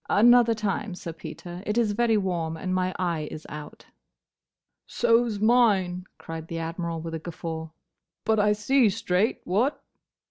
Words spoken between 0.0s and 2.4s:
"Another time, Sir Peter. It is very